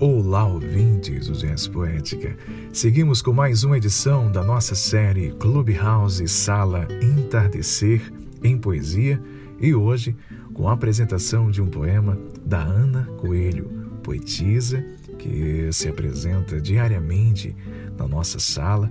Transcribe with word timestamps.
Olá, 0.00 0.46
ouvintes 0.46 1.26
do 1.26 1.34
Jazz 1.34 1.68
Poética. 1.68 2.34
Seguimos 2.72 3.20
com 3.20 3.34
mais 3.34 3.64
uma 3.64 3.76
edição 3.76 4.32
da 4.32 4.42
nossa 4.42 4.74
série 4.74 5.30
Clubhouse 5.32 6.26
Sala 6.26 6.88
Entardecer 7.02 8.10
em 8.42 8.56
Poesia 8.56 9.20
e 9.60 9.74
hoje 9.74 10.16
com 10.54 10.70
a 10.70 10.72
apresentação 10.72 11.50
de 11.50 11.60
um 11.60 11.66
poema 11.66 12.18
da 12.46 12.62
Ana 12.62 13.04
Coelho, 13.18 13.68
poetisa 14.02 14.82
que 15.18 15.70
se 15.70 15.86
apresenta 15.86 16.58
diariamente 16.58 17.54
na 17.98 18.08
nossa 18.08 18.38
sala 18.38 18.90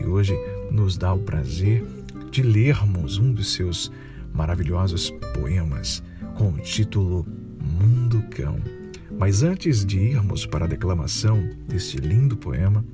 e 0.00 0.06
hoje 0.06 0.36
nos 0.72 0.98
dá 0.98 1.14
o 1.14 1.20
prazer 1.20 1.86
de 2.32 2.42
lermos 2.42 3.16
um 3.16 3.32
dos 3.32 3.52
seus 3.52 3.92
maravilhosos 4.34 5.08
poemas 5.34 6.02
com 6.36 6.48
o 6.48 6.58
título 6.58 7.24
Mundo 7.60 8.24
Cão. 8.30 8.77
Mas 9.18 9.42
antes 9.42 9.84
de 9.84 9.98
irmos 9.98 10.46
para 10.46 10.64
a 10.64 10.68
declamação 10.68 11.50
deste 11.66 11.96
lindo 11.96 12.36
poema, 12.36 12.84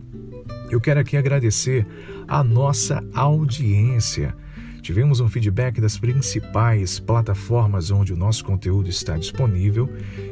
eu 0.71 0.81
quero 0.81 0.99
aqui 0.99 1.19
agradecer 1.19 1.87
a 2.27 2.43
nossa 2.43 3.05
audiência. 3.15 4.35
Tivemos 4.81 5.21
um 5.21 5.29
feedback 5.29 5.81
das 5.81 5.99
principais 5.99 6.99
plataformas 6.99 7.91
onde 7.91 8.13
o 8.13 8.17
nosso 8.17 8.43
conteúdo 8.45 8.89
está 8.89 9.19
disponível, 9.19 9.89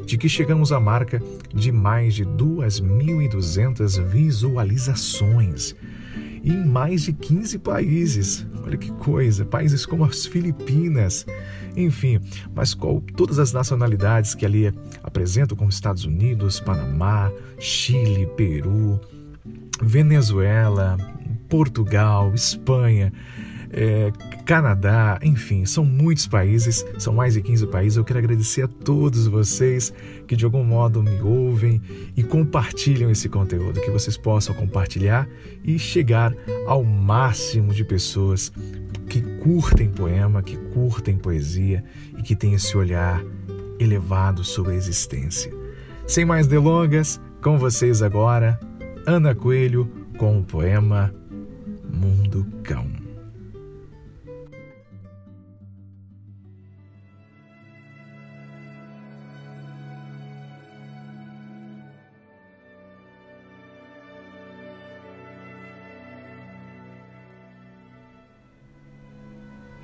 de 0.07 0.17
que 0.17 0.29
chegamos 0.29 0.73
à 0.73 0.81
marca 0.81 1.23
de 1.55 1.71
mais 1.71 2.15
de 2.15 2.25
2.200 2.25 4.03
visualizações 4.07 5.77
em 6.45 6.67
mais 6.67 7.03
de 7.03 7.13
15 7.13 7.59
países. 7.59 8.47
Olha 8.65 8.77
que 8.77 8.93
coisa, 8.93 9.45
países 9.45 9.85
como 9.85 10.05
as 10.05 10.25
Filipinas, 10.25 11.27
enfim, 11.77 12.21
mas 12.55 12.77
todas 13.17 13.39
as 13.39 13.53
nacionalidades 13.53 14.35
que 14.35 14.47
ali 14.47 14.73
apresentam 15.03 15.57
como 15.57 15.69
Estados 15.71 16.05
Unidos, 16.05 16.61
Panamá, 16.61 17.31
Chile, 17.59 18.29
Peru, 18.37 19.01
Venezuela, 19.83 20.97
Portugal, 21.49 22.33
Espanha, 22.35 23.13
é, 23.73 24.13
Canadá, 24.45 25.19
enfim, 25.23 25.65
são 25.65 25.85
muitos 25.85 26.27
países, 26.27 26.85
são 26.99 27.15
mais 27.15 27.35
de 27.35 27.41
15 27.41 27.67
países. 27.69 27.97
Eu 27.97 28.05
quero 28.05 28.19
agradecer 28.19 28.63
a 28.63 28.69
todos 28.69 29.27
vocês 29.27 29.93
que 30.27 30.37
de 30.37 30.45
algum 30.45 30.63
modo 30.63 31.03
me 31.03 31.21
ouvem 31.23 31.81
e 32.17 32.23
compartilham 32.23 33.11
esse 33.11 33.29
conteúdo, 33.29 33.81
que 33.81 33.91
vocês 33.91 34.17
possam 34.17 34.55
compartilhar 34.55 35.27
e 35.65 35.79
chegar 35.79 36.35
ao 36.67 36.85
máximo 36.85 37.73
de 37.73 37.85
pessoas 37.85 38.53
que 39.09 39.21
curtem 39.39 39.91
poema, 39.91 40.43
que 40.43 40.57
curtem 40.57 41.17
poesia 41.17 41.83
e 42.17 42.23
que 42.23 42.37
têm 42.37 42.55
esse 42.55 42.77
olhar 42.77 43.25
elevado 43.79 44.45
sobre 44.45 44.73
a 44.73 44.77
existência. 44.77 45.53
Sem 46.07 46.25
mais 46.25 46.47
delongas, 46.47 47.21
com 47.43 47.59
vocês 47.59 48.03
agora, 48.03 48.61
Ana 49.07 49.35
Coelho 49.35 49.91
com 50.19 50.39
o 50.39 50.45
poema 50.45 51.13
Mundo 51.91 52.47
Cão. 52.63 53.02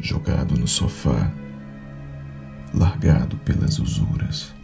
Jogado 0.01 0.57
no 0.57 0.67
sofá, 0.67 1.31
largado 2.73 3.37
pelas 3.39 3.79
usuras, 3.79 4.55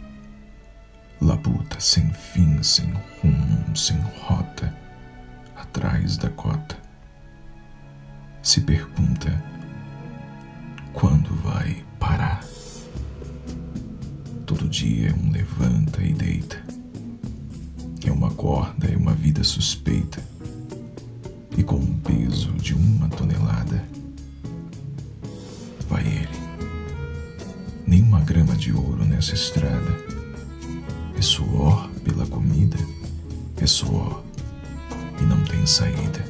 labuta 1.21 1.79
sem 1.79 2.11
fim, 2.13 2.61
sem 2.63 2.91
rumo, 3.21 3.75
sem 3.75 3.97
rota, 4.21 4.73
atrás 5.55 6.17
da 6.17 6.29
cota. 6.29 6.77
Se 8.41 8.61
pergunta 8.61 9.43
quando 10.93 11.33
vai 11.41 11.83
parar. 11.99 12.43
Todo 14.45 14.69
dia 14.69 15.13
um 15.15 15.31
levanta 15.31 16.01
e 16.03 16.13
deita. 16.13 16.63
É 18.05 18.11
uma 18.11 18.29
corda, 18.31 18.87
é 18.87 18.95
uma 18.95 19.13
vida 19.13 19.43
suspeita. 19.43 20.23
E 21.57 21.63
com 21.63 21.77
um 21.77 21.99
peso 21.99 22.51
de 22.53 22.75
uma 22.75 23.09
tonelada 23.09 23.94
uma 28.05 28.19
grama 28.21 28.55
de 28.55 28.71
ouro 28.71 29.03
nessa 29.03 29.33
estrada. 29.33 29.91
É 31.17 31.21
suor 31.21 31.89
pela 32.03 32.27
comida, 32.27 32.77
é 33.57 33.65
suor 33.65 34.23
e 35.19 35.23
não 35.23 35.43
tem 35.45 35.65
saída. 35.65 36.23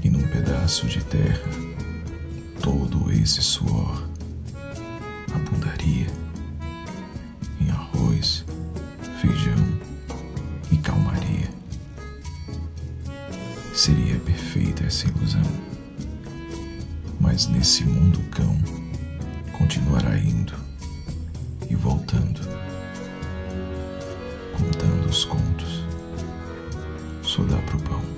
E 0.00 0.08
num 0.08 0.22
pedaço 0.28 0.86
de 0.86 1.02
terra, 1.04 1.50
todo 2.62 3.10
esse 3.10 3.42
suor 3.42 4.08
abundaria 5.34 6.06
em 7.60 7.70
arroz, 7.70 8.44
feijão 9.20 9.80
e 10.70 10.76
calmaria. 10.76 11.50
Seria 13.74 14.16
perfeita 14.20 14.84
essa 14.84 15.08
ilusão 15.08 15.42
mas 17.20 17.48
nesse 17.48 17.84
mundo 17.84 18.20
cão 18.30 18.56
continuará 19.58 20.16
indo 20.16 20.54
e 21.68 21.74
voltando, 21.74 22.40
contando 24.56 25.08
os 25.08 25.24
contos, 25.24 25.84
só 27.22 27.42
dá 27.42 27.56
para 27.56 27.76
o 27.76 27.80
pão. 27.80 28.17